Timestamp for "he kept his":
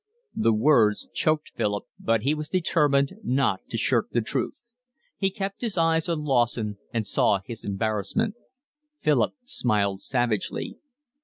5.15-5.77